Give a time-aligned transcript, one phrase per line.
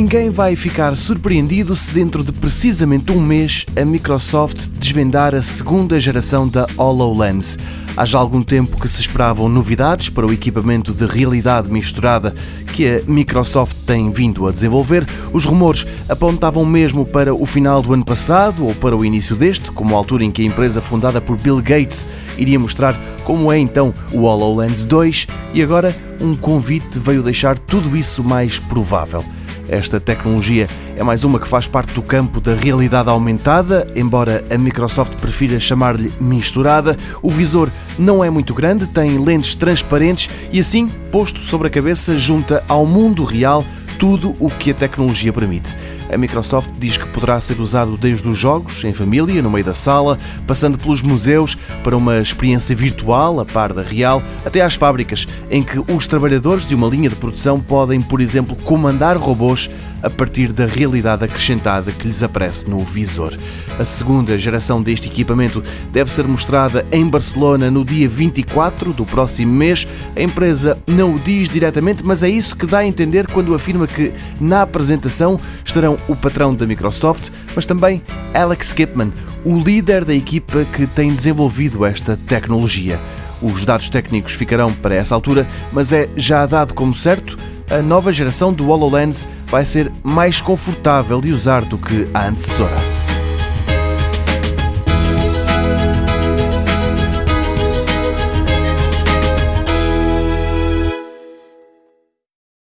[0.00, 5.98] Ninguém vai ficar surpreendido se dentro de precisamente um mês a Microsoft desvendar a segunda
[5.98, 7.58] geração da HoloLens.
[7.96, 12.32] Há já algum tempo que se esperavam novidades para o equipamento de realidade misturada
[12.72, 15.04] que a Microsoft tem vindo a desenvolver.
[15.32, 19.72] Os rumores apontavam mesmo para o final do ano passado ou para o início deste,
[19.72, 23.58] como a altura em que a empresa fundada por Bill Gates iria mostrar como é
[23.58, 29.24] então o HoloLens 2 e agora um convite veio deixar tudo isso mais provável.
[29.68, 34.56] Esta tecnologia é mais uma que faz parte do campo da realidade aumentada, embora a
[34.56, 36.96] Microsoft prefira chamar-lhe misturada.
[37.22, 37.68] O visor
[37.98, 42.86] não é muito grande, tem lentes transparentes e, assim, posto sobre a cabeça, junta ao
[42.86, 43.62] mundo real
[43.98, 45.76] tudo o que a tecnologia permite.
[46.10, 49.74] A Microsoft diz que poderá ser usado desde os jogos, em família, no meio da
[49.74, 55.26] sala, passando pelos museus para uma experiência virtual, a par da real, até às fábricas,
[55.50, 59.68] em que os trabalhadores de uma linha de produção podem, por exemplo, comandar robôs
[60.02, 63.36] a partir da realidade acrescentada que lhes aparece no visor.
[63.78, 65.62] A segunda geração deste equipamento
[65.92, 69.86] deve ser mostrada em Barcelona no dia 24 do próximo mês.
[70.16, 73.86] A empresa não o diz diretamente, mas é isso que dá a entender quando afirma
[73.86, 78.02] que na apresentação estarão o patrão da Microsoft, mas também
[78.34, 79.12] Alex Kipman,
[79.44, 82.98] o líder da equipa que tem desenvolvido esta tecnologia.
[83.40, 87.38] Os dados técnicos ficarão para essa altura, mas é já dado como certo,
[87.70, 92.97] a nova geração do HoloLens vai ser mais confortável de usar do que a antecessora.